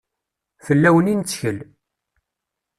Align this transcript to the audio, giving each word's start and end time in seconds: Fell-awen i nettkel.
Fell-awen 0.65 1.11
i 1.11 1.13
nettkel. 1.15 1.57